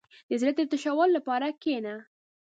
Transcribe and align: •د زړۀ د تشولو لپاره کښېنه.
•د 0.29 0.31
زړۀ 0.41 0.51
د 0.57 0.59
تشولو 0.71 1.13
لپاره 1.17 1.47
کښېنه. 1.61 1.95